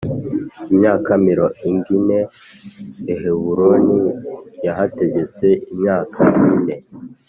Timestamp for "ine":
1.95-2.19, 6.55-6.75